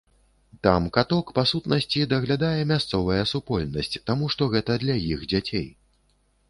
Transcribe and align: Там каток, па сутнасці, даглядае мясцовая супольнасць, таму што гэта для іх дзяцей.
Там 0.67 0.87
каток, 0.95 1.25
па 1.39 1.43
сутнасці, 1.51 2.03
даглядае 2.13 2.61
мясцовая 2.73 3.21
супольнасць, 3.33 3.95
таму 4.13 4.25
што 4.37 4.43
гэта 4.57 4.71
для 4.87 4.95
іх 5.13 5.19
дзяцей. 5.33 5.67